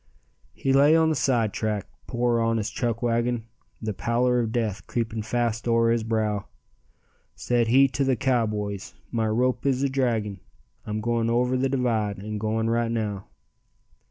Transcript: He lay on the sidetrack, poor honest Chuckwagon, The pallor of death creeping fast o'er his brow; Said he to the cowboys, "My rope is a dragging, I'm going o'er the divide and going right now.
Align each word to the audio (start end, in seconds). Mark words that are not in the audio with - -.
He 0.55 0.73
lay 0.73 0.95
on 0.95 1.09
the 1.09 1.15
sidetrack, 1.15 1.85
poor 2.07 2.39
honest 2.39 2.73
Chuckwagon, 2.73 3.43
The 3.83 3.93
pallor 3.93 4.39
of 4.39 4.51
death 4.51 4.87
creeping 4.87 5.21
fast 5.21 5.67
o'er 5.67 5.91
his 5.91 6.03
brow; 6.03 6.47
Said 7.35 7.67
he 7.67 7.87
to 7.89 8.03
the 8.03 8.15
cowboys, 8.15 8.95
"My 9.11 9.27
rope 9.27 9.63
is 9.63 9.83
a 9.83 9.89
dragging, 9.89 10.39
I'm 10.87 11.01
going 11.01 11.29
o'er 11.29 11.55
the 11.55 11.69
divide 11.69 12.17
and 12.17 12.39
going 12.39 12.67
right 12.67 12.89
now. 12.89 13.27